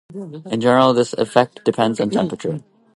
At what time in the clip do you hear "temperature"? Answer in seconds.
2.09-2.61